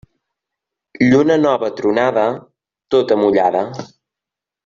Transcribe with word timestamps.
Lluna 1.09 1.35
nova 1.41 1.69
tronada, 1.81 2.25
tota 2.97 3.19
mullada. 3.25 3.65